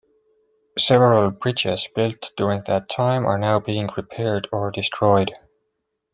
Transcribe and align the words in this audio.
Several 0.79 1.29
bridges 1.29 1.87
built 1.95 2.31
during 2.35 2.63
that 2.65 2.89
time 2.89 3.23
are 3.27 3.37
now 3.37 3.59
being 3.59 3.87
repaired 3.95 4.47
or 4.51 4.71
destroyed. 4.71 5.31